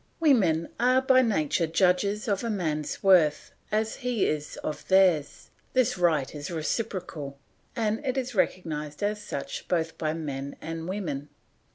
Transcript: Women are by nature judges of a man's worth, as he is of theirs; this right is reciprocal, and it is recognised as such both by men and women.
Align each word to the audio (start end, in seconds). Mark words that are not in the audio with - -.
Women 0.19 0.69
are 0.79 0.99
by 0.99 1.21
nature 1.21 1.67
judges 1.67 2.27
of 2.27 2.43
a 2.43 2.49
man's 2.49 3.03
worth, 3.03 3.51
as 3.71 3.97
he 3.97 4.25
is 4.25 4.57
of 4.63 4.87
theirs; 4.87 5.51
this 5.73 5.95
right 5.95 6.33
is 6.33 6.49
reciprocal, 6.49 7.37
and 7.75 8.03
it 8.03 8.17
is 8.17 8.33
recognised 8.33 9.03
as 9.03 9.21
such 9.21 9.67
both 9.67 9.99
by 9.99 10.13
men 10.15 10.55
and 10.59 10.89
women. 10.89 11.29